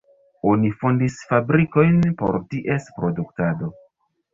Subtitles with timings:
[0.51, 3.75] Oni fondis fabrikojn por ties produktado.